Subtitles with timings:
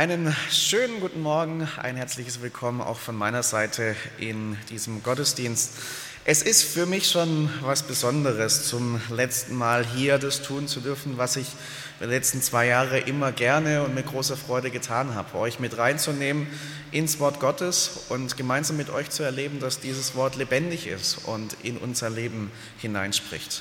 [0.00, 5.72] Einen schönen guten Morgen, ein herzliches Willkommen auch von meiner Seite in diesem Gottesdienst.
[6.24, 11.18] Es ist für mich schon was Besonderes, zum letzten Mal hier das tun zu dürfen,
[11.18, 11.48] was ich
[12.00, 16.46] die letzten zwei Jahre immer gerne und mit großer Freude getan habe, euch mit reinzunehmen
[16.92, 21.58] ins Wort Gottes und gemeinsam mit euch zu erleben, dass dieses Wort lebendig ist und
[21.62, 23.60] in unser Leben hineinspricht.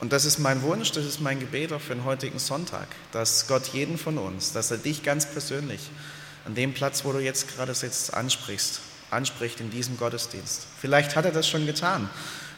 [0.00, 3.48] Und das ist mein Wunsch, das ist mein Gebet auch für den heutigen Sonntag, dass
[3.48, 5.80] Gott jeden von uns, dass er dich ganz persönlich
[6.44, 10.66] an dem Platz, wo du jetzt gerade sitzt, ansprichst, anspricht in diesem Gottesdienst.
[10.80, 12.08] Vielleicht hat er das schon getan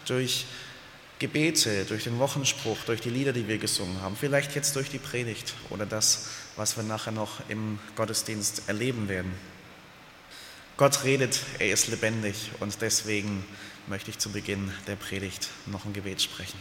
[0.07, 0.47] durch
[1.19, 4.99] Gebete, durch den Wochenspruch, durch die Lieder, die wir gesungen haben, vielleicht jetzt durch die
[4.99, 9.33] Predigt oder das, was wir nachher noch im Gottesdienst erleben werden.
[10.77, 13.45] Gott redet, er ist lebendig und deswegen
[13.87, 16.59] möchte ich zu Beginn der Predigt noch ein Gebet sprechen.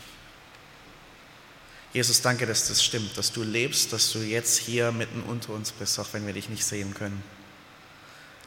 [1.91, 5.71] Jesus, danke, dass das stimmt, dass du lebst, dass du jetzt hier mitten unter uns
[5.71, 7.23] bist, auch wenn wir dich nicht sehen können.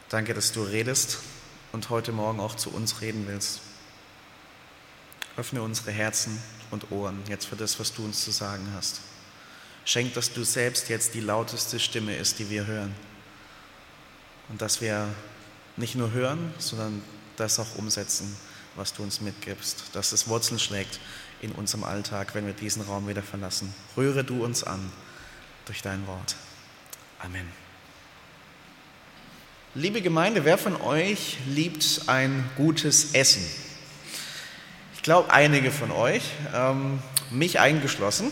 [0.09, 1.19] Danke, dass du redest
[1.73, 3.61] und heute Morgen auch zu uns reden willst.
[5.37, 6.41] Öffne unsere Herzen
[6.71, 9.01] und Ohren jetzt für das, was du uns zu sagen hast.
[9.85, 12.95] Schenk, dass du selbst jetzt die lauteste Stimme ist, die wir hören.
[14.51, 15.09] Und dass wir
[15.77, 17.03] nicht nur hören, sondern
[17.37, 18.37] das auch umsetzen,
[18.77, 21.01] was du uns mitgibst, dass es Wurzeln schlägt
[21.43, 23.75] in unserem Alltag, wenn wir diesen Raum wieder verlassen.
[23.97, 24.91] Rühre du uns an
[25.67, 26.37] durch dein Wort.
[27.19, 27.47] Amen.
[29.75, 33.45] Liebe Gemeinde, wer von euch liebt ein gutes Essen?
[34.95, 36.23] Ich glaube, einige von euch,
[36.55, 37.01] ähm,
[37.31, 38.31] mich eingeschlossen.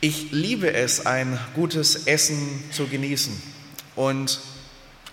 [0.00, 3.40] Ich liebe es, ein gutes Essen zu genießen.
[3.96, 4.40] Und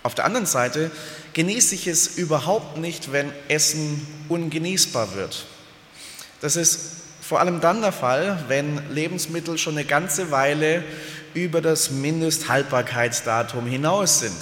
[0.02, 0.90] auf der anderen Seite
[1.32, 5.46] genieße ich es überhaupt nicht, wenn Essen ungenießbar wird.
[6.40, 10.84] Das ist vor allem dann der Fall, wenn Lebensmittel schon eine ganze Weile
[11.34, 14.36] über das Mindesthaltbarkeitsdatum hinaus sind.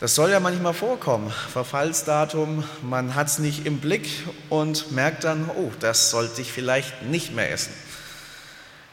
[0.00, 1.32] Das soll ja manchmal vorkommen.
[1.52, 4.08] Verfallsdatum, man hat es nicht im Blick
[4.50, 7.72] und merkt dann, oh, das sollte ich vielleicht nicht mehr essen.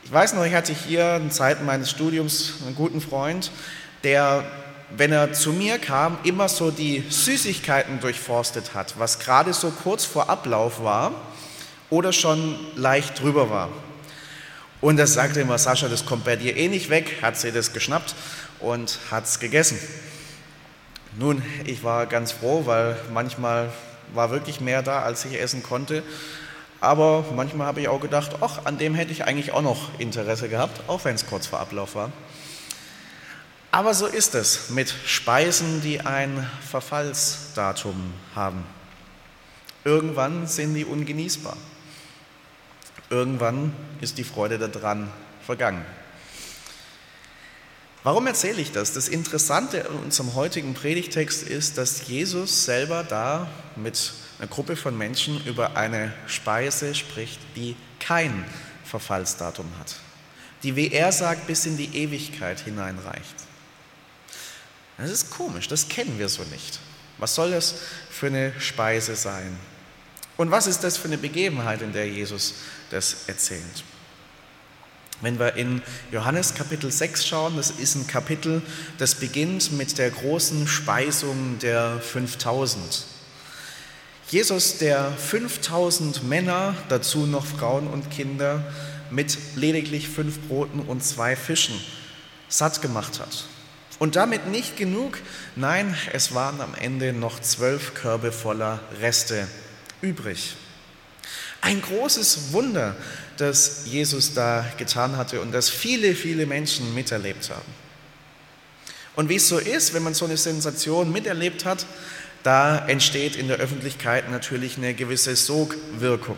[0.06, 3.51] Ich weiß noch, ich hatte hier in Zeiten meines Studiums einen guten Freund,
[4.03, 4.45] der,
[4.95, 10.06] wenn er zu mir kam, immer so die Süßigkeiten durchforstet hat, was gerade so kurz
[10.06, 11.32] vor Ablauf war
[11.93, 13.69] oder schon leicht drüber war.
[14.81, 17.71] Und er sagte immer, Sascha, das kommt bei dir eh nicht weg, hat sie das
[17.71, 18.15] geschnappt
[18.59, 19.77] und hat es gegessen.
[21.19, 23.71] Nun, ich war ganz froh, weil manchmal
[24.11, 26.01] war wirklich mehr da, als ich essen konnte.
[26.81, 30.49] Aber manchmal habe ich auch gedacht, ach, an dem hätte ich eigentlich auch noch Interesse
[30.49, 32.11] gehabt, auch wenn es kurz vor Ablauf war.
[33.69, 38.63] Aber so ist es mit Speisen, die ein Verfallsdatum haben.
[39.85, 41.55] Irgendwann sind die ungenießbar.
[43.13, 45.07] Irgendwann ist die Freude daran
[45.46, 45.85] vergangen.
[48.01, 48.91] Warum erzähle ich das?
[48.94, 54.97] Das Interessante in unserem heutigen Predigtext ist, dass Jesus selber da mit einer Gruppe von
[54.97, 58.44] Menschen über eine Speise spricht, die kein
[58.84, 59.97] Verfallsdatum hat,
[60.63, 63.35] die, wie er sagt, bis in die Ewigkeit hineinreicht.
[64.97, 66.80] Das ist komisch, das kennen wir so nicht.
[67.19, 67.75] Was soll das
[68.09, 69.56] für eine Speise sein?
[70.43, 72.55] Und was ist das für eine Begebenheit, in der Jesus
[72.89, 73.85] das erzählt?
[75.21, 75.81] Wenn wir in
[76.11, 78.61] Johannes Kapitel 6 schauen, das ist ein Kapitel,
[78.97, 83.05] das beginnt mit der großen Speisung der 5000.
[84.31, 88.69] Jesus, der 5000 Männer, dazu noch Frauen und Kinder,
[89.11, 91.79] mit lediglich fünf Broten und zwei Fischen
[92.50, 93.45] satt gemacht hat.
[93.97, 95.19] Und damit nicht genug,
[95.56, 99.47] nein, es waren am Ende noch zwölf Körbe voller Reste
[100.03, 100.55] übrig.
[101.61, 102.95] Ein großes Wunder,
[103.38, 107.83] das Jesus da getan hatte und das viele, viele Menschen miterlebt haben.
[109.15, 111.85] Und wie es so ist, wenn man so eine Sensation miterlebt hat,
[112.44, 116.38] da entsteht in der Öffentlichkeit natürlich eine gewisse Sogwirkung.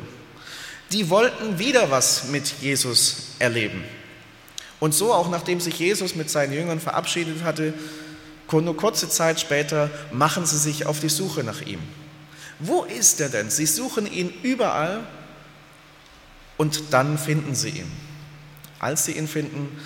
[0.91, 3.83] Die wollten wieder was mit Jesus erleben.
[4.79, 7.73] Und so auch nachdem sich Jesus mit seinen Jüngern verabschiedet hatte,
[8.51, 11.79] nur kurze Zeit später machen sie sich auf die Suche nach ihm.
[12.59, 13.49] Wo ist er denn?
[13.49, 15.05] Sie suchen ihn überall
[16.57, 17.91] und dann finden sie ihn.
[18.79, 19.77] Als sie ihn finden,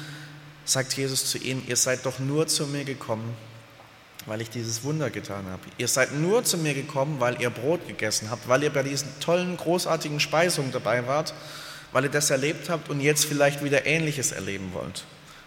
[0.65, 3.35] sagt Jesus zu ihnen, ihr seid doch nur zu mir gekommen,
[4.25, 5.61] weil ich dieses Wunder getan habe.
[5.77, 9.07] Ihr seid nur zu mir gekommen, weil ihr Brot gegessen habt, weil ihr bei diesen
[9.19, 11.33] tollen, großartigen Speisungen dabei wart,
[11.91, 15.05] weil ihr das erlebt habt und jetzt vielleicht wieder Ähnliches erleben wollt.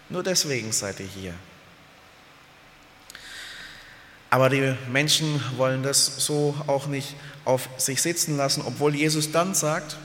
[0.09, 1.33] Nur deswegen seid ihr hier.
[4.33, 7.15] Aber die Menschen wollen das so auch nicht
[7.45, 9.95] auf sich sitzen lassen, obwohl Jesus dann sagt,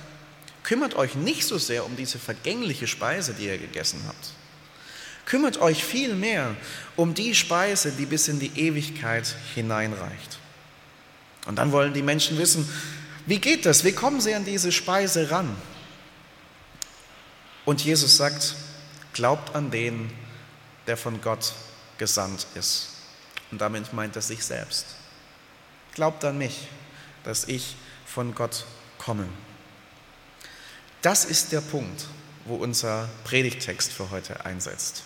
[0.65, 4.33] kümmert euch nicht so sehr um diese vergängliche Speise, die ihr gegessen habt.
[5.25, 6.55] Kümmert euch viel mehr
[6.95, 10.39] um die Speise, die bis in die Ewigkeit hineinreicht.
[11.47, 12.69] Und dann wollen die Menschen wissen,
[13.25, 13.83] wie geht das?
[13.83, 15.57] Wie kommen sie an diese Speise ran?
[17.65, 18.57] Und Jesus sagt,
[19.15, 20.11] glaubt an den,
[20.87, 21.55] der von Gott
[21.97, 22.98] gesandt ist.
[23.51, 24.87] Und damit meint er sich selbst.
[25.95, 26.69] Glaubt an mich,
[27.25, 28.65] dass ich von Gott
[28.99, 29.27] komme.
[31.03, 32.07] Das ist der Punkt,
[32.45, 35.05] wo unser Predigtext für heute einsetzt.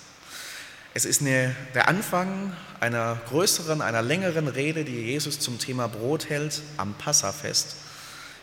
[0.94, 6.28] Es ist eine, der Anfang einer größeren, einer längeren Rede, die Jesus zum Thema Brot
[6.28, 7.76] hält am Passafest.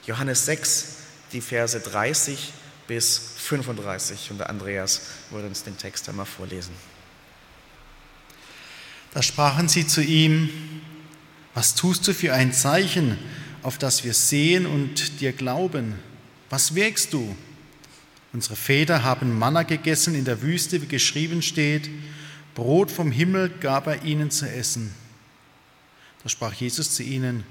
[0.05, 0.85] Johannes 6,
[1.31, 2.53] die Verse 30
[2.87, 4.31] bis 35.
[4.31, 6.73] Und der Andreas würde uns den Text einmal vorlesen.
[9.13, 10.49] Da sprachen sie zu ihm,
[11.53, 13.17] was tust du für ein Zeichen,
[13.63, 15.95] auf das wir sehen und dir glauben?
[16.49, 17.35] Was wirkst du?
[18.31, 21.89] Unsere Väter haben Manna gegessen in der Wüste, wie geschrieben steht,
[22.53, 24.93] Brot vom Himmel gab er ihnen zu essen.
[26.23, 27.43] Da sprach Jesus zu ihnen,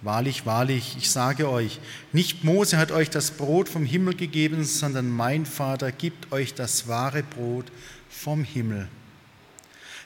[0.00, 1.78] Wahrlich, wahrlich, ich sage euch,
[2.12, 6.88] nicht Mose hat euch das Brot vom Himmel gegeben, sondern mein Vater gibt euch das
[6.88, 7.66] wahre Brot
[8.10, 8.88] vom Himmel.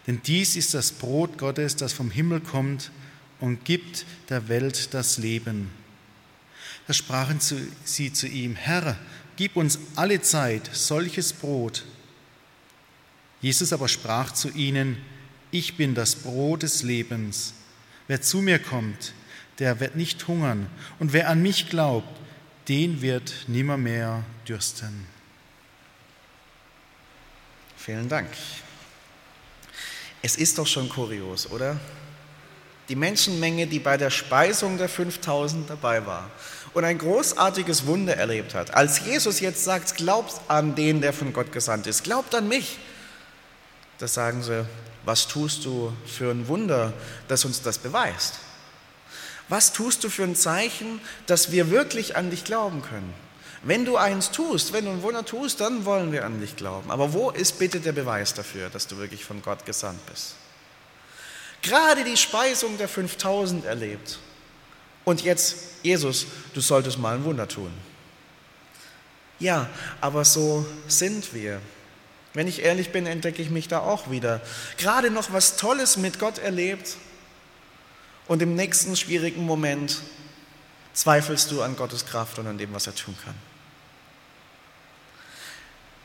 [0.07, 2.91] Denn dies ist das Brot Gottes, das vom Himmel kommt
[3.41, 5.71] und gibt der Welt das Leben.
[6.87, 8.97] Da sprachen sie zu ihm, Herr,
[9.37, 11.85] gib uns alle Zeit solches Brot.
[13.41, 14.97] Jesus aber sprach zu ihnen,
[15.51, 17.55] ich bin das Brot des Lebens.
[18.07, 19.13] Wer zu mir kommt,
[19.59, 20.69] der wird nicht hungern,
[20.99, 22.09] und wer an mich glaubt,
[22.69, 25.07] den wird nimmermehr dürsten.
[27.77, 28.29] Vielen Dank.
[30.27, 31.79] Es ist doch schon kurios, oder?
[32.89, 36.29] Die Menschenmenge, die bei der Speisung der 5000 dabei war
[36.75, 38.75] und ein großartiges Wunder erlebt hat.
[38.75, 42.79] Als Jesus jetzt sagt, glaubt an den, der von Gott gesandt ist, glaubt an mich.
[43.99, 44.67] Da sagen sie,
[45.05, 46.93] was tust du für ein Wunder,
[47.29, 48.41] das uns das beweist?
[49.49, 53.15] Was tust du für ein Zeichen, dass wir wirklich an dich glauben können?
[53.63, 56.91] Wenn du eins tust, wenn du ein Wunder tust, dann wollen wir an dich glauben.
[56.91, 60.35] Aber wo ist bitte der Beweis dafür, dass du wirklich von Gott gesandt bist?
[61.63, 64.19] Gerade die Speisung der 5000 erlebt.
[65.05, 67.71] Und jetzt, Jesus, du solltest mal ein Wunder tun.
[69.39, 69.69] Ja,
[70.01, 71.61] aber so sind wir.
[72.35, 74.41] Wenn ich ehrlich bin, entdecke ich mich da auch wieder.
[74.77, 76.97] Gerade noch was Tolles mit Gott erlebt
[78.27, 80.03] und im nächsten schwierigen Moment
[80.97, 83.35] zweifelst du an Gottes Kraft und an dem, was er tun kann.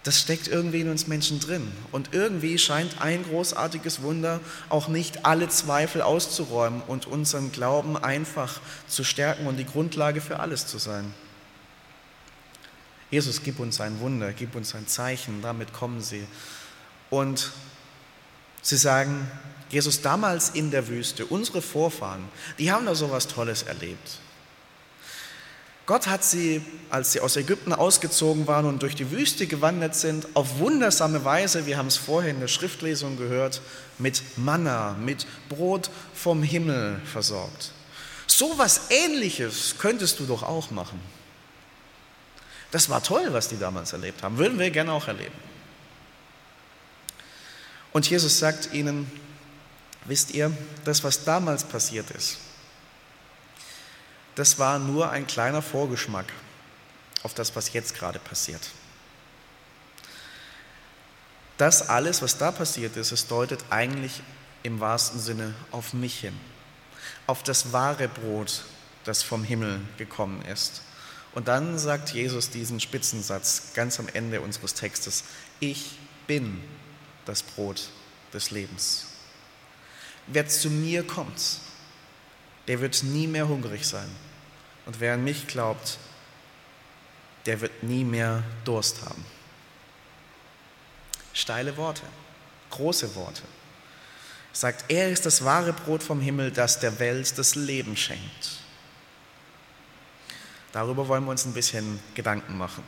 [0.03, 1.71] Das steckt irgendwie in uns Menschen drin.
[1.91, 8.59] Und irgendwie scheint ein großartiges Wunder auch nicht alle Zweifel auszuräumen und unseren Glauben einfach
[8.88, 11.13] zu stärken und die Grundlage für alles zu sein.
[13.11, 16.25] Jesus, gib uns ein Wunder, gib uns ein Zeichen, damit kommen sie.
[17.09, 17.51] Und
[18.61, 19.29] sie sagen,
[19.69, 24.21] Jesus, damals in der Wüste, unsere Vorfahren, die haben da so was Tolles erlebt.
[25.91, 30.25] Gott hat sie, als sie aus Ägypten ausgezogen waren und durch die Wüste gewandert sind,
[30.36, 33.60] auf wundersame Weise, wir haben es vorher in der Schriftlesung gehört,
[33.98, 37.74] mit Manna, mit Brot vom Himmel versorgt.
[38.25, 40.98] So was Ähnliches könntest du doch auch machen.
[42.71, 44.38] Das war toll, was die damals erlebt haben.
[44.38, 45.36] Würden wir gerne auch erleben.
[47.91, 49.12] Und Jesus sagt ihnen,
[50.05, 50.55] wisst ihr,
[50.86, 52.38] das, was damals passiert ist,
[54.35, 56.25] das war nur ein kleiner Vorgeschmack
[57.23, 58.71] auf das, was jetzt gerade passiert.
[61.57, 64.23] Das alles, was da passiert ist, es deutet eigentlich
[64.63, 66.35] im wahrsten Sinne auf mich hin,
[67.27, 68.63] auf das wahre Brot,
[69.03, 70.81] das vom Himmel gekommen ist.
[71.33, 75.23] Und dann sagt Jesus diesen Spitzensatz ganz am Ende unseres Textes,
[75.59, 75.97] ich
[76.27, 76.63] bin
[77.25, 77.89] das Brot
[78.33, 79.05] des Lebens.
[80.27, 81.59] Wer zu mir kommt,
[82.68, 84.10] der wird nie mehr hungrig sein.
[84.86, 85.98] Und wer an mich glaubt,
[87.46, 89.25] der wird nie mehr Durst haben.
[91.34, 92.03] Steile Worte,
[92.70, 93.41] große Worte.
[94.53, 98.62] Sagt, er ist das wahre Brot vom Himmel, das der Welt das Leben schenkt.
[100.74, 102.84] Darüber wollen wir uns ein bisschen Gedanken machen.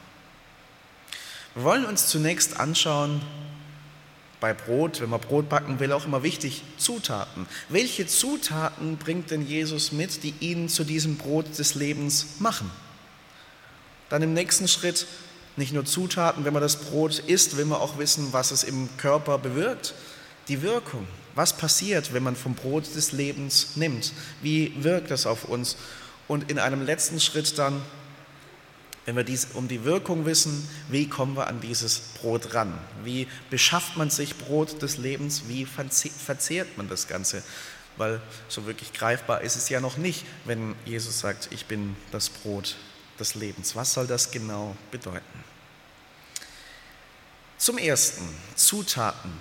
[1.55, 3.21] Wir wollen uns zunächst anschauen,
[4.43, 7.47] bei Brot, wenn man Brot backen will, auch immer wichtig, Zutaten.
[7.69, 12.69] Welche Zutaten bringt denn Jesus mit, die ihn zu diesem Brot des Lebens machen?
[14.09, 15.07] Dann im nächsten Schritt
[15.55, 18.89] nicht nur Zutaten, wenn man das Brot isst, will man auch wissen, was es im
[18.97, 19.93] Körper bewirkt.
[20.49, 21.07] Die Wirkung.
[21.35, 24.11] Was passiert, wenn man vom Brot des Lebens nimmt?
[24.41, 25.77] Wie wirkt das auf uns?
[26.27, 27.81] Und in einem letzten Schritt dann
[29.05, 32.77] wenn wir dies, um die Wirkung wissen, wie kommen wir an dieses Brot ran?
[33.03, 35.43] Wie beschafft man sich Brot des Lebens?
[35.47, 37.43] Wie verzehrt man das Ganze?
[37.97, 42.29] Weil so wirklich greifbar ist es ja noch nicht, wenn Jesus sagt, ich bin das
[42.29, 42.75] Brot
[43.19, 43.75] des Lebens.
[43.75, 45.43] Was soll das genau bedeuten?
[47.57, 49.31] Zum Ersten, Zutaten.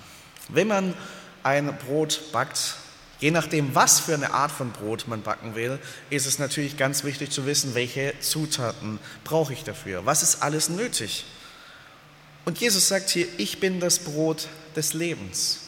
[0.49, 0.95] Wenn man
[1.43, 2.77] ein Brot backt,
[3.23, 5.79] Je nachdem, was für eine Art von Brot man backen will,
[6.11, 10.05] ist es natürlich ganz wichtig zu wissen, welche Zutaten brauche ich dafür.
[10.05, 11.25] Was ist alles nötig?
[12.45, 15.61] Und Jesus sagt hier, ich bin das Brot des Lebens.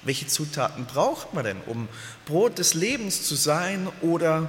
[0.00, 1.90] Welche Zutaten braucht man denn, um
[2.24, 3.88] Brot des Lebens zu sein?
[4.00, 4.48] Oder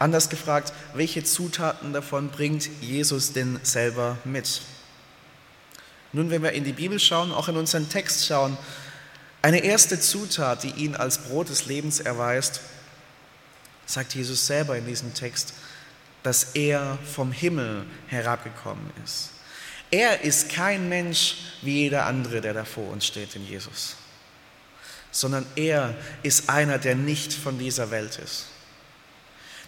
[0.00, 4.62] anders gefragt, welche Zutaten davon bringt Jesus denn selber mit?
[6.12, 8.58] Nun, wenn wir in die Bibel schauen, auch in unseren Text schauen,
[9.42, 12.60] eine erste Zutat, die ihn als Brot des Lebens erweist,
[13.86, 15.54] sagt Jesus selber in diesem Text,
[16.22, 19.30] dass er vom Himmel herabgekommen ist.
[19.90, 23.96] Er ist kein Mensch wie jeder andere, der da vor uns steht in Jesus,
[25.10, 28.46] sondern er ist einer, der nicht von dieser Welt ist,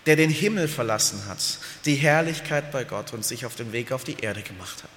[0.04, 1.38] der den Himmel verlassen hat,
[1.86, 4.90] die Herrlichkeit bei Gott und sich auf den Weg auf die Erde gemacht hat.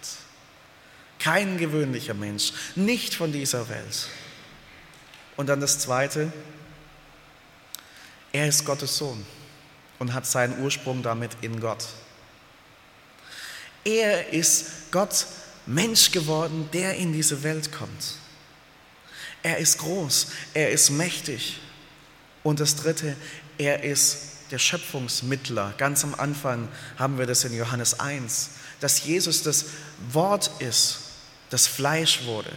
[1.19, 4.09] Kein gewöhnlicher Mensch, nicht von dieser Welt.
[5.35, 6.31] Und dann das Zweite,
[8.31, 9.25] er ist Gottes Sohn
[9.99, 11.87] und hat seinen Ursprung damit in Gott.
[13.83, 15.25] Er ist Gott
[15.65, 18.17] Mensch geworden, der in diese Welt kommt.
[19.41, 21.59] Er ist groß, er ist mächtig.
[22.43, 23.15] Und das Dritte,
[23.57, 24.17] er ist
[24.51, 25.73] der Schöpfungsmittler.
[25.77, 29.65] Ganz am Anfang haben wir das in Johannes 1, dass Jesus das
[30.11, 30.99] Wort ist,
[31.49, 32.51] das Fleisch wurde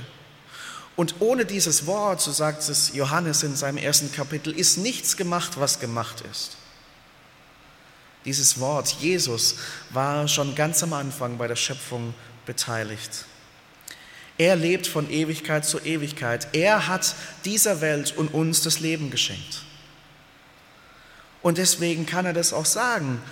[0.97, 5.61] und ohne dieses Wort, so sagt es Johannes in seinem ersten Kapitel, ist nichts gemacht,
[5.61, 6.57] was gemacht ist.
[8.25, 9.57] Dieses Wort, Jesus,
[9.91, 12.15] war schon ganz am Anfang bei der Schöpfung
[12.47, 13.27] beteiligt.
[14.39, 16.49] Er lebt von Ewigkeit zu Ewigkeit.
[16.53, 19.63] Er hat dieser Welt und uns das Leben geschenkt.
[21.43, 23.23] Und deswegen kann er das auch sagen.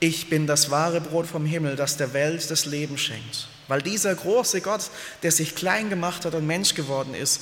[0.00, 3.48] Ich bin das wahre Brot vom Himmel, das der Welt das Leben schenkt.
[3.68, 4.90] Weil dieser große Gott,
[5.22, 7.40] der sich klein gemacht hat und Mensch geworden ist,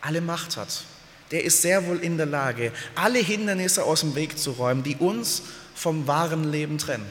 [0.00, 0.82] alle Macht hat.
[1.30, 4.96] Der ist sehr wohl in der Lage, alle Hindernisse aus dem Weg zu räumen, die
[4.96, 5.42] uns
[5.74, 7.06] vom wahren Leben trennen.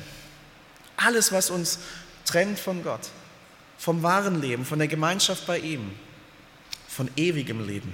[0.97, 1.79] Alles, was uns
[2.25, 3.09] trennt von Gott,
[3.77, 5.91] vom wahren Leben, von der Gemeinschaft bei ihm,
[6.87, 7.93] von ewigem Leben.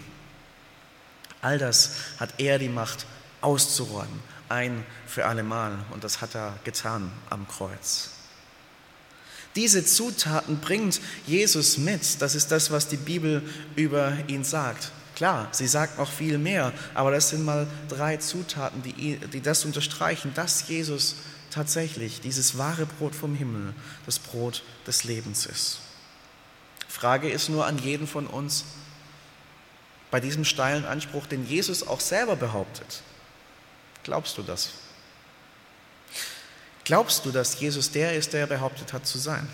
[1.41, 3.05] All das hat er die Macht
[3.41, 5.77] auszuräumen, ein für allemal.
[5.91, 8.09] Und das hat er getan am Kreuz.
[9.55, 12.21] Diese Zutaten bringt Jesus mit.
[12.21, 13.43] Das ist das, was die Bibel
[13.75, 14.91] über ihn sagt.
[15.15, 19.63] Klar, sie sagt noch viel mehr, aber das sind mal drei Zutaten, die, die das
[19.63, 21.15] unterstreichen, dass Jesus
[21.51, 23.75] tatsächlich dieses wahre Brot vom Himmel,
[24.07, 25.79] das Brot des Lebens ist.
[26.87, 28.65] Frage ist nur an jeden von uns,
[30.09, 33.01] bei diesem steilen Anspruch, den Jesus auch selber behauptet,
[34.03, 34.69] glaubst du das?
[36.85, 39.47] Glaubst du, dass Jesus der ist, der er behauptet hat zu sein?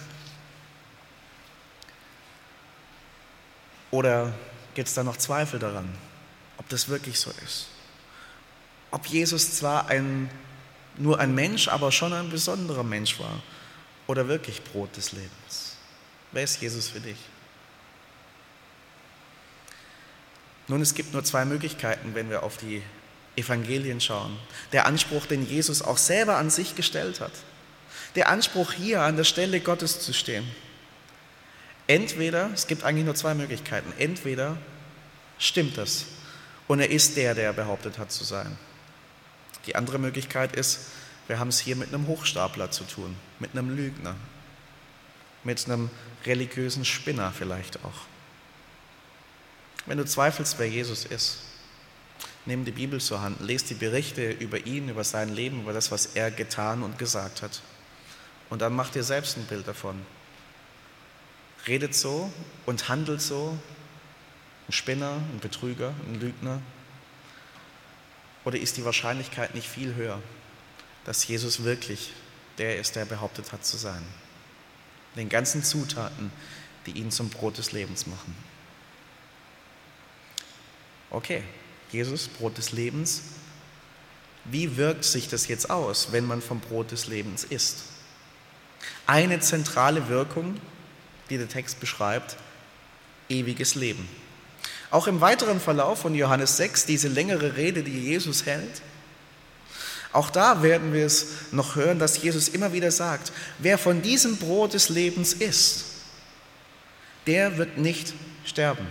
[3.92, 4.34] Oder
[4.74, 5.90] gibt es da noch Zweifel daran,
[6.58, 7.68] ob das wirklich so ist?
[8.92, 10.30] Ob Jesus zwar ein,
[10.98, 13.42] nur ein Mensch, aber schon ein besonderer Mensch war
[14.08, 15.78] oder wirklich Brot des Lebens?
[16.32, 17.18] Wer ist Jesus für dich?
[20.68, 22.84] Nun, es gibt nur zwei Möglichkeiten, wenn wir auf die
[23.36, 24.38] Evangelien schauen.
[24.72, 27.32] Der Anspruch, den Jesus auch selber an sich gestellt hat.
[28.16, 30.50] Der Anspruch, hier an der Stelle Gottes zu stehen.
[31.88, 34.58] Entweder, es gibt eigentlich nur zwei Möglichkeiten, entweder
[35.40, 36.06] stimmt das
[36.68, 38.58] und er ist der, der er behauptet hat zu sein.
[39.66, 40.82] Die andere Möglichkeit ist,
[41.28, 44.16] wir haben es hier mit einem Hochstapler zu tun, mit einem Lügner,
[45.44, 45.90] mit einem
[46.26, 48.02] religiösen Spinner vielleicht auch.
[49.86, 51.40] Wenn du zweifelst, wer Jesus ist,
[52.50, 55.92] nimm die Bibel zur Hand, lest die Berichte über ihn, über sein Leben, über das,
[55.92, 57.62] was er getan und gesagt hat.
[58.50, 60.06] Und dann mach dir selbst ein Bild davon.
[61.68, 62.32] Redet so
[62.66, 63.58] und handelt so.
[64.68, 66.62] Ein Spinner, ein Betrüger, ein Lügner.
[68.46, 70.22] Oder ist die Wahrscheinlichkeit nicht viel höher,
[71.06, 72.14] dass Jesus wirklich
[72.58, 74.04] der ist, der behauptet hat zu sein?
[75.16, 76.32] Den ganzen Zutaten,
[76.86, 78.36] die ihn zum Brot des Lebens machen.
[81.12, 81.44] Okay,
[81.92, 83.22] Jesus, Brot des Lebens.
[84.46, 87.84] Wie wirkt sich das jetzt aus, wenn man vom Brot des Lebens isst?
[89.06, 90.60] Eine zentrale Wirkung,
[91.30, 92.38] die der Text beschreibt,
[93.28, 94.08] ewiges Leben.
[94.92, 98.82] Auch im weiteren Verlauf von Johannes 6, diese längere Rede, die Jesus hält,
[100.12, 104.38] auch da werden wir es noch hören, dass Jesus immer wieder sagt, wer von diesem
[104.38, 105.86] Brot des Lebens isst,
[107.28, 108.88] der wird nicht sterben.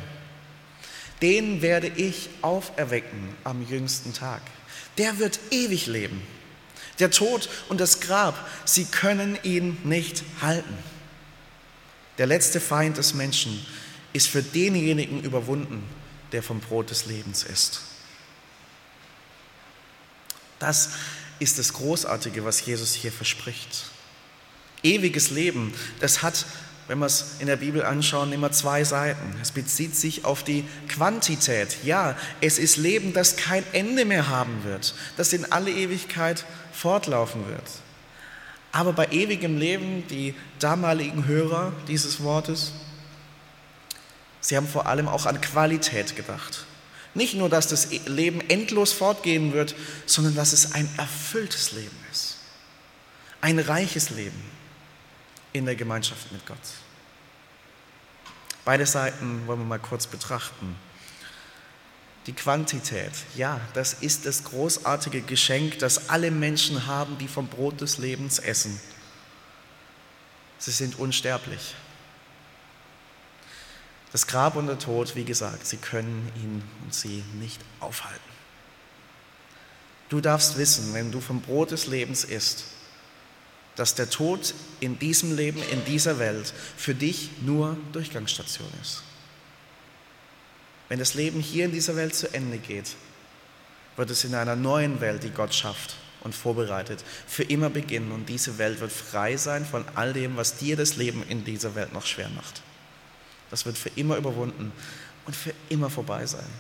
[1.23, 4.43] Den werde ich auferwecken am jüngsten Tag.
[4.99, 6.23] Der wird ewig leben.
[6.99, 10.77] Der Tod und das Grab, sie können ihn nicht halten.
[12.19, 13.65] Der letzte Feind des Menschen
[14.13, 15.85] ist für denjenigen überwunden,
[16.33, 17.83] der vom Brot des Lebens isst.
[20.59, 20.91] Das
[21.39, 23.87] ist das Großartige, was Jesus hier verspricht.
[24.83, 26.47] Ewiges Leben, das hat,
[26.89, 29.39] wenn wir es in der Bibel anschauen, immer zwei Seiten.
[29.43, 31.77] Es bezieht sich auf die Quantität.
[31.85, 37.47] Ja, es ist Leben, das kein Ende mehr haben wird, das in alle Ewigkeit fortlaufen
[37.47, 37.63] wird.
[38.73, 42.73] Aber bei ewigem Leben, die damaligen Hörer dieses Wortes,
[44.41, 46.65] sie haben vor allem auch an Qualität gedacht.
[47.13, 49.75] Nicht nur, dass das Leben endlos fortgehen wird,
[50.07, 52.37] sondern dass es ein erfülltes Leben ist.
[53.41, 54.58] Ein reiches Leben
[55.53, 56.59] in der Gemeinschaft mit Gott.
[58.65, 60.77] Beide Seiten wollen wir mal kurz betrachten.
[62.27, 67.81] Die Quantität, ja, das ist das großartige Geschenk, das alle Menschen haben, die vom Brot
[67.81, 68.79] des Lebens essen.
[70.59, 71.75] Sie sind unsterblich.
[74.13, 78.21] Das Grab und der Tod, wie gesagt, sie können ihn und sie nicht aufhalten.
[80.09, 82.65] Du darfst wissen, wenn du vom Brot des Lebens isst,
[83.79, 89.05] dass der Tod in diesem Leben, in dieser Welt für dich nur Durchgangsstation ist.
[90.89, 92.97] Wenn das Leben hier in dieser Welt zu Ende geht,
[93.97, 98.29] wird es in einer neuen Welt, die Gott schafft und vorbereitet, für immer beginnen und
[98.29, 101.93] diese Welt wird frei sein von all dem, was dir das Leben in dieser Welt
[101.93, 102.63] noch schwer macht.
[103.51, 104.73] Das wird für immer überwunden
[105.25, 106.51] und für immer vorbei sein.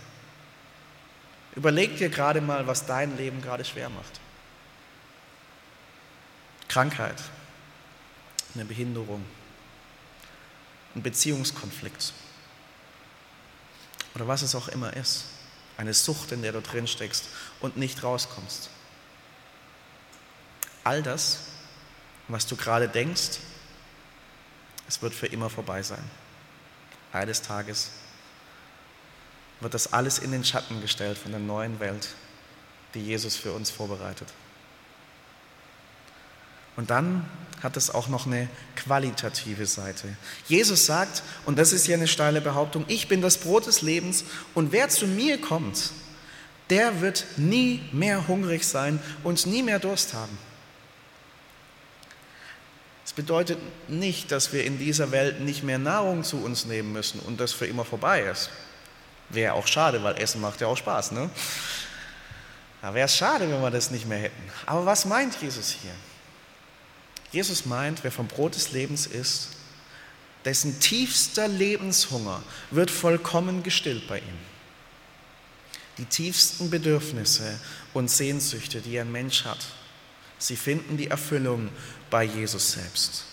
[1.57, 4.21] Überleg dir gerade mal, was dein Leben gerade schwer macht.
[6.69, 7.21] Krankheit,
[8.55, 9.25] eine Behinderung,
[10.95, 12.13] ein Beziehungskonflikt
[14.15, 15.25] oder was es auch immer ist.
[15.77, 17.29] Eine Sucht, in der du drin steckst
[17.61, 18.69] und nicht rauskommst.
[20.83, 21.39] All das,
[22.27, 23.39] was du gerade denkst,
[24.89, 26.03] es wird für immer vorbei sein
[27.13, 27.91] eines Tages
[29.61, 32.09] wird das alles in den Schatten gestellt von der neuen Welt,
[32.95, 34.29] die Jesus für uns vorbereitet.
[36.79, 37.29] Und dann
[37.63, 40.09] hat es auch noch eine qualitative Seite.
[40.47, 44.25] Jesus sagt, und das ist ja eine steile Behauptung, ich bin das Brot des Lebens
[44.55, 45.91] und wer zu mir kommt,
[46.71, 50.39] der wird nie mehr hungrig sein und nie mehr Durst haben
[53.19, 57.41] bedeutet nicht, dass wir in dieser Welt nicht mehr Nahrung zu uns nehmen müssen und
[57.41, 58.49] das für immer vorbei ist.
[59.29, 61.11] Wäre auch schade, weil Essen macht ja auch Spaß.
[61.11, 61.29] Ne?
[62.81, 64.41] Da wäre es schade, wenn wir das nicht mehr hätten.
[64.67, 65.91] Aber was meint Jesus hier?
[67.33, 69.51] Jesus meint, wer vom Brot des Lebens isst,
[70.45, 74.39] dessen tiefster Lebenshunger wird vollkommen gestillt bei ihm.
[75.99, 77.59] Die tiefsten Bedürfnisse
[77.93, 79.67] und Sehnsüchte, die ein Mensch hat,
[80.39, 81.69] sie finden die Erfüllung
[82.09, 83.25] bei Jesus selbst.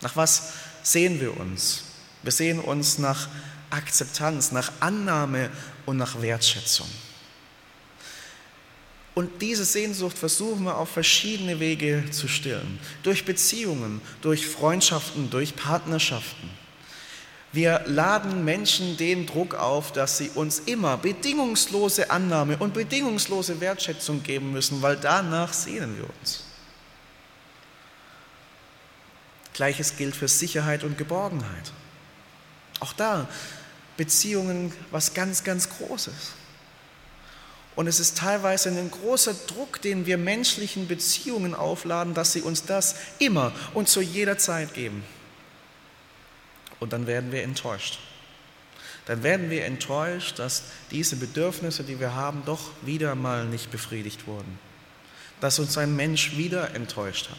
[0.00, 1.82] Nach was sehen wir uns?
[2.22, 3.28] Wir sehen uns nach
[3.70, 5.50] Akzeptanz, nach Annahme
[5.86, 6.88] und nach Wertschätzung.
[9.14, 12.80] Und diese Sehnsucht versuchen wir auf verschiedene Wege zu stillen.
[13.04, 16.50] Durch Beziehungen, durch Freundschaften, durch Partnerschaften.
[17.52, 24.24] Wir laden Menschen den Druck auf, dass sie uns immer bedingungslose Annahme und bedingungslose Wertschätzung
[24.24, 26.42] geben müssen, weil danach sehnen wir uns.
[29.52, 31.72] Gleiches gilt für Sicherheit und Geborgenheit.
[32.80, 33.28] Auch da
[33.96, 36.32] Beziehungen was ganz, ganz Großes.
[37.76, 42.64] Und es ist teilweise ein großer Druck, den wir menschlichen Beziehungen aufladen, dass sie uns
[42.64, 45.02] das immer und zu jeder Zeit geben.
[46.78, 47.98] Und dann werden wir enttäuscht.
[49.06, 54.26] Dann werden wir enttäuscht, dass diese Bedürfnisse, die wir haben, doch wieder mal nicht befriedigt
[54.26, 54.58] wurden.
[55.40, 57.38] Dass uns ein Mensch wieder enttäuscht hat.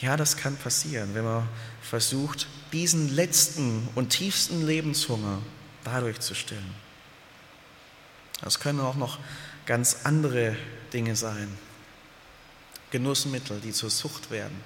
[0.00, 1.48] Ja, das kann passieren, wenn man
[1.82, 5.42] versucht, diesen letzten und tiefsten Lebenshunger
[5.84, 6.87] dadurch zu stillen.
[8.40, 9.18] Das können auch noch
[9.66, 10.56] ganz andere
[10.92, 11.56] Dinge sein.
[12.90, 14.62] Genussmittel, die zur Sucht werden.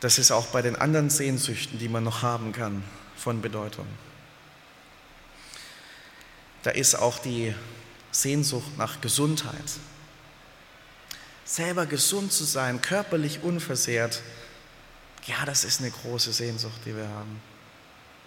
[0.00, 2.84] Das ist auch bei den anderen Sehnsüchten, die man noch haben kann.
[3.16, 3.86] von Bedeutung.
[6.62, 7.52] Da ist auch die
[8.12, 9.72] Sehnsucht nach Gesundheit.
[11.44, 14.22] Selber gesund zu sein, körperlich unversehrt,
[15.26, 17.40] ja, das ist eine große Sehnsucht, die wir haben.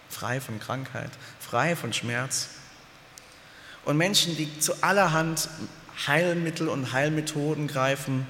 [0.10, 2.50] Frei von Krankheit, frei von Schmerz.
[3.86, 5.50] Und Menschen, die zu allerhand
[6.08, 8.26] Heilmittel und Heilmethoden greifen,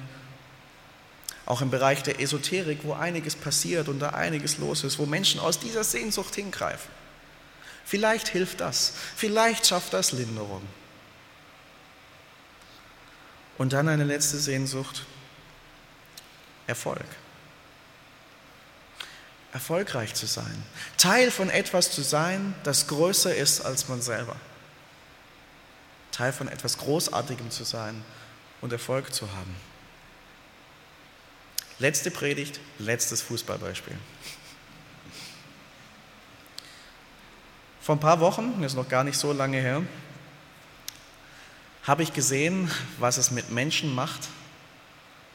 [1.46, 5.40] auch im Bereich der Esoterik, wo einiges passiert und da einiges los ist, wo Menschen
[5.40, 6.90] aus dieser Sehnsucht hingreifen.
[7.84, 10.62] Vielleicht hilft das, vielleicht schafft das Linderung.
[13.58, 15.04] Und dann eine letzte Sehnsucht,
[16.66, 17.04] Erfolg.
[19.52, 20.62] Erfolgreich zu sein,
[20.96, 24.36] Teil von etwas zu sein, das größer ist als man selber.
[26.22, 28.00] Teil von etwas Großartigem zu sein
[28.60, 29.56] und Erfolg zu haben.
[31.80, 33.96] Letzte Predigt, letztes Fußballbeispiel.
[37.80, 39.82] Vor ein paar Wochen, das ist noch gar nicht so lange her,
[41.82, 44.28] habe ich gesehen, was es mit Menschen macht,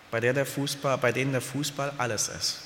[0.10, 2.62] bei, der der Fußball, bei denen der Fußball alles ist.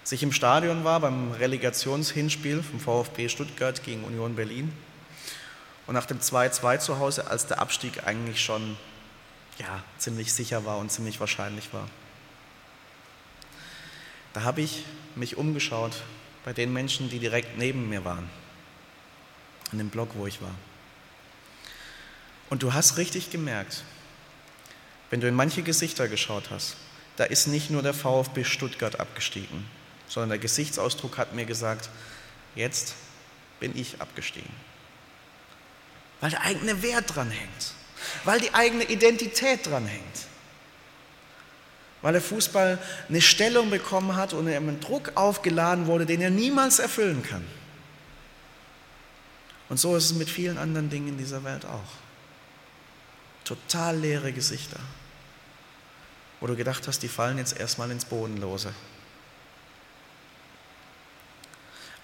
[0.00, 4.72] Als ich im Stadion war beim Relegationshinspiel vom VfB Stuttgart gegen Union Berlin
[5.86, 8.76] und nach dem 2-2 zu Hause, als der Abstieg eigentlich schon
[9.58, 11.88] ja, ziemlich sicher war und ziemlich wahrscheinlich war.
[14.32, 16.02] Da habe ich mich umgeschaut
[16.44, 18.28] bei den Menschen, die direkt neben mir waren,
[19.72, 20.54] in dem Block, wo ich war.
[22.48, 23.84] Und du hast richtig gemerkt,
[25.10, 26.76] wenn du in manche Gesichter geschaut hast,
[27.16, 29.66] da ist nicht nur der VfB Stuttgart abgestiegen,
[30.08, 31.90] sondern der Gesichtsausdruck hat mir gesagt,
[32.54, 32.94] jetzt
[33.60, 34.52] bin ich abgestiegen.
[36.22, 37.74] Weil der eigene Wert dran hängt,
[38.24, 40.26] weil die eigene Identität dran hängt
[42.02, 46.80] weil der Fußball eine Stellung bekommen hat und einem Druck aufgeladen wurde, den er niemals
[46.80, 47.46] erfüllen kann.
[49.68, 51.80] Und so ist es mit vielen anderen Dingen in dieser Welt auch.
[53.44, 54.80] Total leere Gesichter,
[56.40, 58.74] wo du gedacht hast, die fallen jetzt erstmal ins Bodenlose.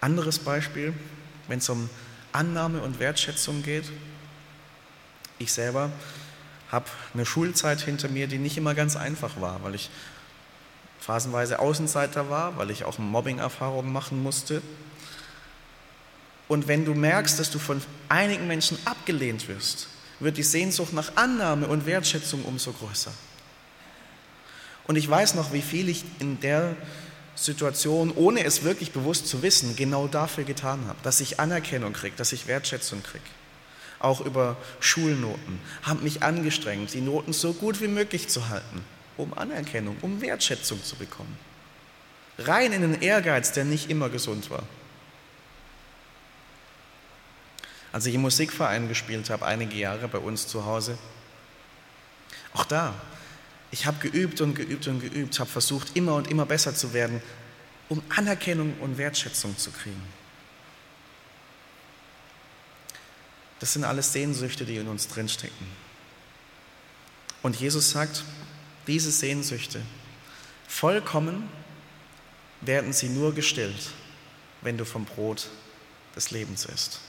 [0.00, 0.94] Anderes Beispiel,
[1.48, 1.90] wenn es um
[2.32, 3.84] Annahme und Wertschätzung geht.
[5.38, 5.90] Ich selber
[6.70, 9.90] habe eine Schulzeit hinter mir, die nicht immer ganz einfach war, weil ich
[11.00, 14.62] phasenweise Außenseiter war, weil ich auch Mobbing-Erfahrungen machen musste.
[16.48, 19.88] Und wenn du merkst, dass du von einigen Menschen abgelehnt wirst,
[20.20, 23.12] wird die Sehnsucht nach Annahme und Wertschätzung umso größer.
[24.86, 26.74] Und ich weiß noch, wie viel ich in der
[27.44, 32.16] Situation, ohne es wirklich bewusst zu wissen, genau dafür getan habe, dass ich Anerkennung kriege,
[32.16, 33.24] dass ich Wertschätzung kriege
[34.00, 38.84] auch über Schulnoten, habe mich angestrengt, die Noten so gut wie möglich zu halten,
[39.16, 41.36] um Anerkennung, um Wertschätzung zu bekommen.
[42.38, 44.62] Rein in den Ehrgeiz, der nicht immer gesund war.
[47.90, 50.96] Als ich im Musikverein gespielt habe, einige Jahre bei uns zu Hause,
[52.52, 52.94] auch da,
[53.70, 57.22] ich habe geübt und geübt und geübt, habe versucht, immer und immer besser zu werden,
[57.88, 60.02] um Anerkennung und Wertschätzung zu kriegen.
[63.60, 65.66] Das sind alles Sehnsüchte, die in uns drinstecken.
[67.42, 68.24] Und Jesus sagt,
[68.86, 69.82] diese Sehnsüchte,
[70.66, 71.48] vollkommen
[72.60, 73.90] werden sie nur gestillt,
[74.62, 75.48] wenn du vom Brot
[76.16, 77.00] des Lebens isst.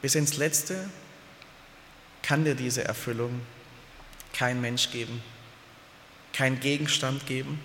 [0.00, 0.88] Bis ins Letzte
[2.22, 3.40] kann dir diese Erfüllung
[4.38, 5.22] kein Mensch geben,
[6.32, 7.60] kein Gegenstand geben,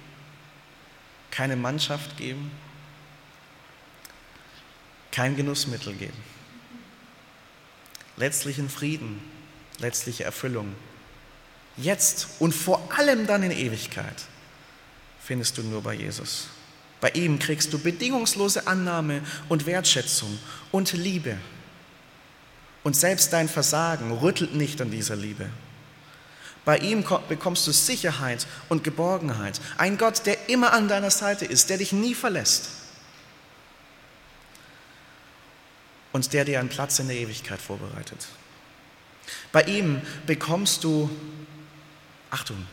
[1.30, 2.52] keine Mannschaft geben,
[5.12, 6.34] kein Genussmittel geben
[8.18, 9.22] letztlichen Frieden,
[9.80, 10.76] letztliche Erfüllung.
[11.78, 14.26] Jetzt und vor allem dann in Ewigkeit
[15.24, 16.48] findest du nur bei Jesus.
[17.02, 20.38] Bei ihm kriegst du bedingungslose Annahme und Wertschätzung
[20.72, 21.38] und Liebe.
[22.84, 25.50] Und selbst dein Versagen rüttelt nicht an dieser Liebe.
[26.66, 29.60] Bei ihm bekommst du Sicherheit und Geborgenheit.
[29.78, 32.70] Ein Gott, der immer an deiner Seite ist, der dich nie verlässt.
[36.14, 38.28] und der dir einen Platz in der Ewigkeit vorbereitet.
[39.52, 41.10] Bei ihm bekommst du,
[42.30, 42.66] Achtung,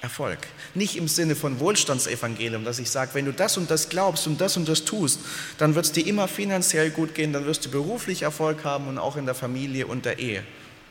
[0.00, 0.38] Erfolg.
[0.74, 4.40] Nicht im Sinne von Wohlstandsevangelium, dass ich sage, wenn du das und das glaubst und
[4.40, 5.20] das und das tust,
[5.58, 8.98] dann wird es dir immer finanziell gut gehen, dann wirst du beruflich Erfolg haben und
[8.98, 10.44] auch in der Familie und der Ehe.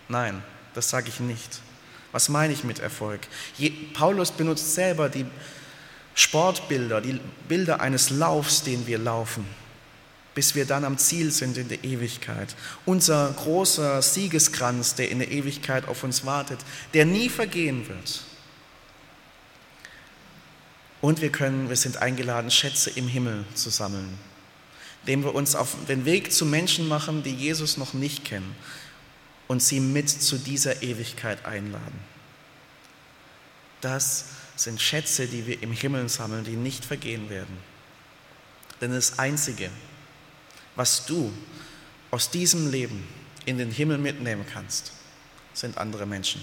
[0.09, 1.61] Nein, das sage ich nicht.
[2.11, 3.21] Was meine ich mit Erfolg?
[3.93, 5.25] Paulus benutzt selber die
[6.15, 9.45] Sportbilder, die Bilder eines Laufs, den wir laufen
[10.37, 12.55] bis wir dann am Ziel sind in der Ewigkeit.
[12.85, 16.59] Unser großer Siegeskranz, der in der Ewigkeit auf uns wartet,
[16.93, 18.21] der nie vergehen wird.
[21.01, 24.15] Und wir können, wir sind eingeladen, Schätze im Himmel zu sammeln,
[25.01, 28.55] indem wir uns auf den Weg zu Menschen machen, die Jesus noch nicht kennen
[29.47, 31.99] und sie mit zu dieser Ewigkeit einladen.
[33.81, 37.57] Das sind Schätze, die wir im Himmel sammeln, die nicht vergehen werden.
[38.81, 39.69] Denn das Einzige,
[40.75, 41.31] was du
[42.11, 43.07] aus diesem Leben
[43.45, 44.91] in den Himmel mitnehmen kannst,
[45.53, 46.41] sind andere Menschen.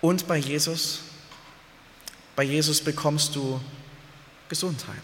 [0.00, 1.00] Und bei Jesus,
[2.34, 3.60] bei Jesus bekommst du
[4.48, 5.02] Gesundheit.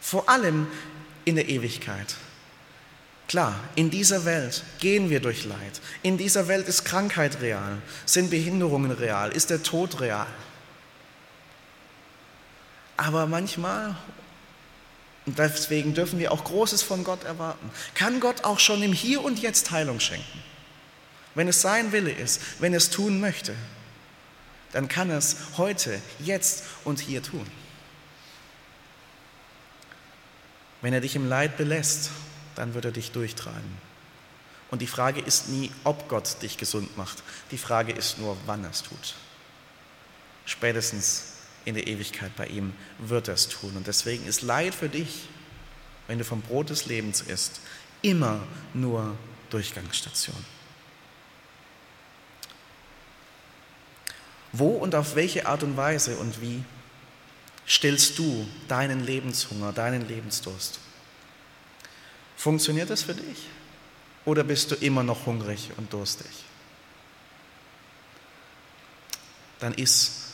[0.00, 0.66] Vor allem
[1.24, 2.16] in der Ewigkeit.
[3.30, 5.80] Klar, in dieser Welt gehen wir durch Leid.
[6.02, 10.26] In dieser Welt ist Krankheit real, sind Behinderungen real, ist der Tod real.
[12.96, 13.94] Aber manchmal,
[15.26, 19.22] und deswegen dürfen wir auch Großes von Gott erwarten, kann Gott auch schon im Hier
[19.22, 20.42] und Jetzt Heilung schenken.
[21.36, 23.54] Wenn es sein Wille ist, wenn er es tun möchte,
[24.72, 27.46] dann kann er es heute, jetzt und hier tun.
[30.82, 32.10] Wenn er dich im Leid belässt
[32.60, 33.78] dann wird er dich durchtreiben.
[34.70, 37.22] Und die Frage ist nie, ob Gott dich gesund macht.
[37.50, 39.14] Die Frage ist nur, wann er es tut.
[40.44, 41.32] Spätestens
[41.64, 43.72] in der Ewigkeit bei ihm wird er es tun.
[43.76, 45.30] Und deswegen ist Leid für dich,
[46.06, 47.60] wenn du vom Brot des Lebens isst,
[48.02, 48.42] immer
[48.74, 49.16] nur
[49.48, 50.44] Durchgangsstation.
[54.52, 56.62] Wo und auf welche Art und Weise und wie
[57.64, 60.78] stillst du deinen Lebenshunger, deinen Lebensdurst?
[62.40, 63.48] Funktioniert das für dich?
[64.24, 66.30] Oder bist du immer noch hungrig und durstig?
[69.58, 70.32] Dann iss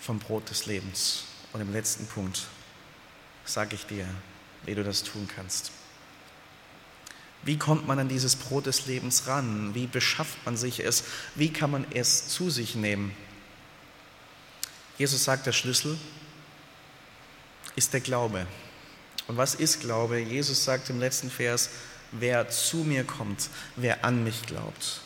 [0.00, 1.24] vom Brot des Lebens.
[1.52, 2.46] Und im letzten Punkt
[3.44, 4.08] sage ich dir,
[4.64, 5.72] wie du das tun kannst.
[7.42, 9.74] Wie kommt man an dieses Brot des Lebens ran?
[9.74, 11.04] Wie beschafft man sich es?
[11.34, 13.14] Wie kann man es zu sich nehmen?
[14.96, 15.98] Jesus sagt, der Schlüssel
[17.74, 18.46] ist der Glaube.
[19.28, 20.18] Und was ist Glaube?
[20.18, 21.70] Jesus sagt im letzten Vers,
[22.12, 25.00] wer zu mir kommt, wer an mich glaubt.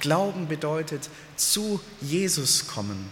[0.00, 3.10] Glauben bedeutet zu Jesus kommen,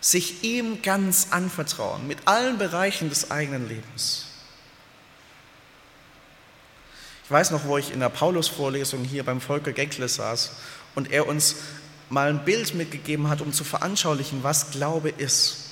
[0.00, 4.26] sich ihm ganz anvertrauen, mit allen Bereichen des eigenen Lebens.
[7.24, 10.50] Ich weiß noch, wo ich in der Paulus-Vorlesung hier beim Volker Geckle saß
[10.96, 11.56] und er uns
[12.08, 15.69] mal ein Bild mitgegeben hat, um zu veranschaulichen, was Glaube ist.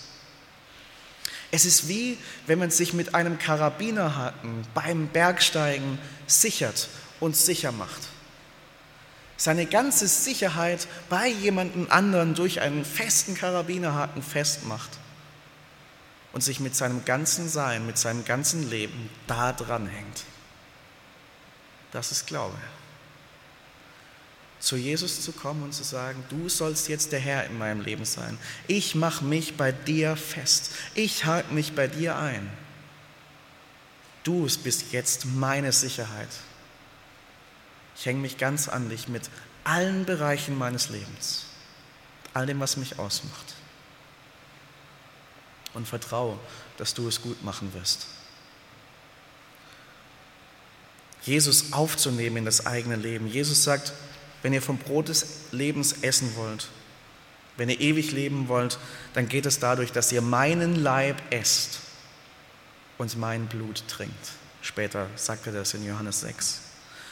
[1.50, 6.88] Es ist wie, wenn man sich mit einem Karabinerhaken beim Bergsteigen sichert
[7.20, 8.08] und sicher macht.
[9.36, 14.90] Seine ganze Sicherheit bei jemandem anderen durch einen festen Karabinerhaken festmacht
[16.32, 20.24] und sich mit seinem ganzen Sein, mit seinem ganzen Leben da dran hängt.
[21.92, 22.56] Das ist Glaube
[24.60, 28.04] zu Jesus zu kommen und zu sagen, du sollst jetzt der Herr in meinem Leben
[28.04, 28.38] sein.
[28.66, 30.72] Ich mache mich bei dir fest.
[30.94, 32.50] Ich halte mich bei dir ein.
[34.24, 36.28] Du bist jetzt meine Sicherheit.
[37.96, 39.30] Ich hänge mich ganz an dich mit
[39.64, 41.46] allen Bereichen meines Lebens,
[42.34, 43.54] all dem, was mich ausmacht.
[45.74, 46.38] Und vertraue,
[46.78, 48.06] dass du es gut machen wirst.
[51.22, 53.28] Jesus aufzunehmen in das eigene Leben.
[53.28, 53.92] Jesus sagt,
[54.42, 56.68] wenn ihr vom Brot des Lebens essen wollt,
[57.56, 58.78] wenn ihr ewig leben wollt,
[59.14, 61.80] dann geht es dadurch, dass ihr meinen Leib esst
[62.98, 64.32] und mein Blut trinkt.
[64.62, 66.60] Später sagt er das in Johannes 6.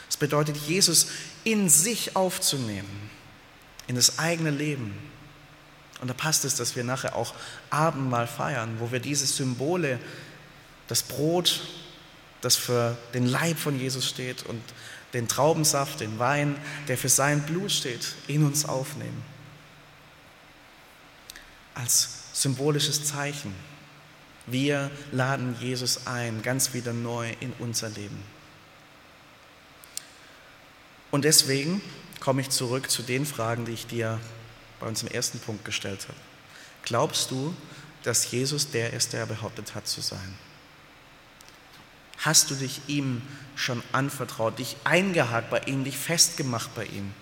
[0.09, 1.09] Es bedeutet, Jesus
[1.43, 3.11] in sich aufzunehmen,
[3.87, 4.97] in das eigene Leben.
[6.01, 7.35] Und da passt es, dass wir nachher auch
[7.71, 9.99] Abendmahl feiern, wo wir diese Symbole,
[10.89, 11.63] das Brot,
[12.41, 14.63] das für den Leib von Jesus steht und
[15.13, 16.57] den Traubensaft, den Wein,
[16.89, 19.23] der für sein Blut steht, in uns aufnehmen.
[21.75, 23.55] Als symbolisches Zeichen.
[24.47, 28.23] Wir laden Jesus ein, ganz wieder neu in unser Leben.
[31.11, 31.81] Und deswegen
[32.21, 34.21] komme ich zurück zu den Fragen, die ich dir
[34.81, 36.19] bei uns im ersten Punkt gestellt habe.
[36.83, 37.55] Glaubst du,
[38.03, 40.39] dass Jesus der ist, der er behauptet hat zu sein?
[42.19, 43.23] Hast du dich ihm
[43.55, 47.13] schon anvertraut, dich eingehakt bei ihm, dich festgemacht bei ihm?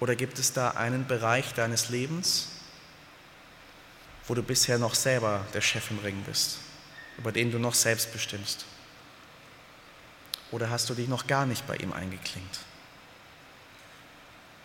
[0.00, 2.48] Oder gibt es da einen Bereich deines Lebens,
[4.26, 6.58] wo du bisher noch selber der Chef im Ring bist,
[7.18, 8.64] über den du noch selbst bestimmst?
[10.50, 12.60] Oder hast du dich noch gar nicht bei ihm eingeklingt?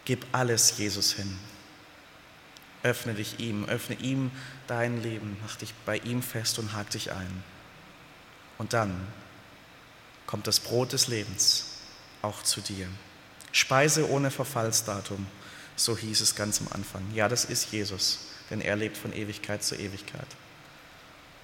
[0.05, 1.37] Gib alles Jesus hin.
[2.83, 4.31] Öffne dich ihm, öffne ihm
[4.67, 7.43] dein Leben, mach dich bei ihm fest und hak dich ein.
[8.57, 9.07] Und dann
[10.27, 11.65] kommt das Brot des Lebens
[12.21, 12.87] auch zu dir.
[13.51, 15.25] Speise ohne Verfallsdatum,
[15.75, 17.03] so hieß es ganz am Anfang.
[17.13, 20.27] Ja, das ist Jesus, denn er lebt von Ewigkeit zu Ewigkeit.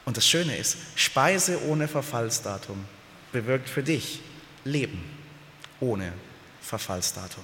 [0.05, 2.85] Und das Schöne ist, Speise ohne Verfallsdatum
[3.31, 4.21] bewirkt für dich
[4.63, 5.03] Leben
[5.79, 6.13] ohne
[6.61, 7.43] Verfallsdatum.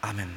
[0.00, 0.36] Amen.